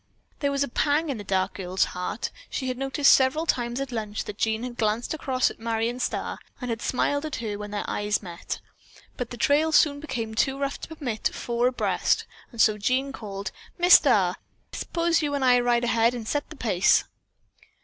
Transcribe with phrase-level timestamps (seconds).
[0.39, 2.31] There was a pang in the dark girl's heart.
[2.49, 6.39] She had noticed several times at lunch that Jean had glanced across at Marion Starr
[6.59, 8.61] and had smiled at her when their eyes met.
[9.15, 12.79] But the trail soon became too rough to permit four to ride abreast, and so
[12.79, 14.37] Jean called: "Miss Starr,
[14.73, 17.03] suppose you and I ride ahead and set the pace."